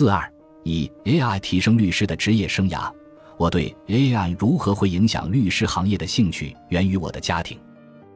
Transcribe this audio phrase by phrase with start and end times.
[0.00, 0.32] 四二
[0.64, 2.90] 一 AI 提升律师的职业生涯。
[3.36, 7.58] 我对 AI 如何会影响律师行业的兴趣源于我的家庭。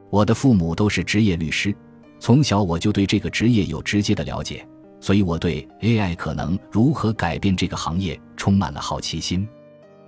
[0.09, 1.75] 我的父母都是职业律师，
[2.19, 4.67] 从小我就对这个职业有直接的了解，
[4.99, 9.47] 所以我对 AI 可能如何改变这个行业充满了好奇心。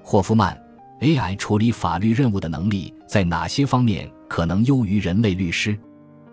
[0.01, 0.59] 霍夫曼
[1.01, 5.77] ，AI 处理法律任务的能力在哪些方面可能优于人类律师？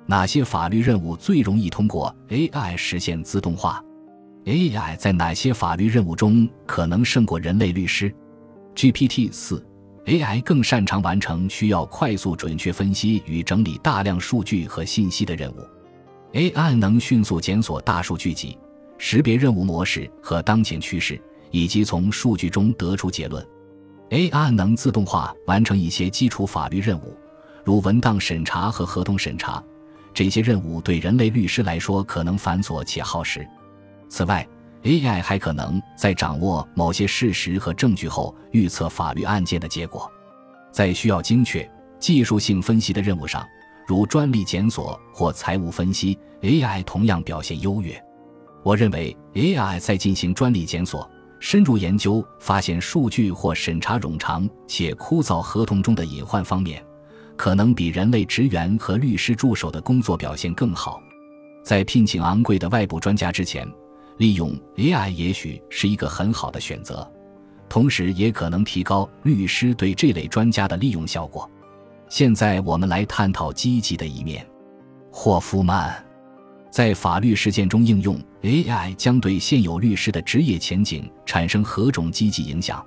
[0.07, 3.85] 哪些法律任务最容易通过 AI 实现自动化
[4.45, 8.15] ？AI 在哪些法律任务中可能胜过人类律师
[8.75, 9.65] ？GPT 四
[10.05, 15.67] AI 更擅长完成需要快速准确分析与整理大量数据和信息的任务。
[16.33, 18.59] AI 能迅速检索大数据集，
[18.99, 21.19] 识别任务模式和当前趋势，
[21.51, 23.43] 以及从数据中得出结论。
[24.11, 27.17] AI 能自动化完成一些基础法律任务，
[27.65, 29.63] 如文档审查和合同审查。
[30.13, 33.47] 这些任务对人类律师来说可能繁琐且耗时。
[34.15, 34.47] 此外
[34.85, 40.09] ，AI 还可能在掌握某些事实和证据后预测法律案件的结果。
[40.71, 43.45] 在需要精确、技术性分析的任务上，
[43.89, 48.01] 如专利检索或财务分析，AI 同样表现优越。
[48.63, 56.81] 我认为，AI 在进行专利检索、深入研究、发现数据或审查冗长且枯燥合同中的隐患方面。
[57.37, 61.03] 可能比人类职员和律师助手的工作表现更好。
[61.65, 63.67] 在聘请昂贵的外部专家之前，
[64.19, 67.11] 利用 AI 也许是一个很好的选择，
[67.69, 71.51] 同时也可能提高律师对这类专家的利用效果。
[72.09, 74.47] 现在我们来探讨积极的一面。
[75.11, 76.05] 霍夫曼
[76.71, 82.85] 在法律实践中应用 AI 将对现有律师的职业前景产生何种积极影响？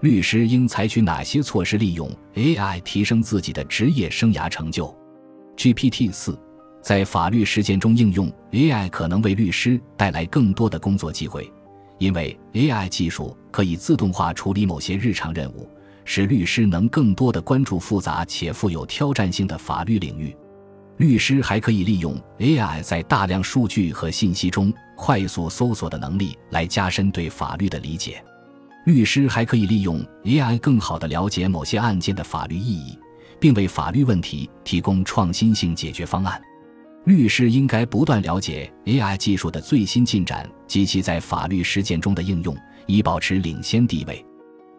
[0.00, 4.96] 律师应采取哪些措施利用 AI 提升自己的职业生涯成就
[5.56, 6.38] ？GPT 四
[6.80, 11.50] 在法律实践中应用 AI 可能为律师带来更多的工作机会，
[11.98, 15.68] 因为 AI 技术可以自动化处理某些日常任务，
[16.04, 20.34] 使律师能更多的关注复杂且富有挑战性的法律领域。
[20.96, 28.22] 律师还可以利用 AI 在大量数据和信息中快速搜索的能力，来加深对法律的理解。
[28.86, 32.98] 律师还可以利用 AI 更好地了解某些案件的法律意义，
[33.38, 36.40] 并为法律问题提供创新性解决方案。
[37.08, 42.54] 律师应该不断了解 AI 技术的最新进展及其在法律实践中的应用，
[42.86, 44.22] 以保持领先地位。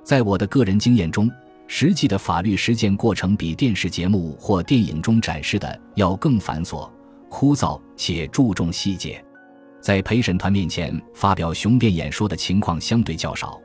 [0.04, 1.28] 在我的个人经验中，
[1.66, 6.88] 实际的法律实践过程比电视节目或电影中展示的要更繁琐、
[7.30, 9.20] 枯燥且注重细节。
[9.82, 13.60] 在陪审团面前发表雄辩演说的情况相对较少。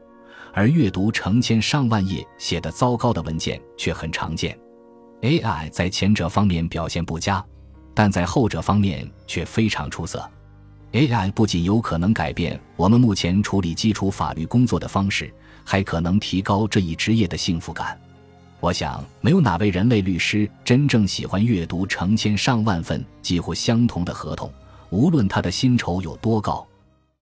[0.55, 4.59] 而阅读成千上万页写的糟糕的文件却很常见。
[5.21, 7.45] AI 在前者方面表现不佳，
[7.95, 10.29] 但在后者方面却非常出色。
[10.93, 15.33] AI 不仅有可能改变我们目前处理基础法律工作的方式，
[15.65, 17.99] 还可能提高这一职业的幸福感。
[18.61, 24.51] 我想，没有哪位人类律师真正喜欢阅读成千上万份几乎相同的合同，
[24.91, 26.67] 无论他的薪酬有多高。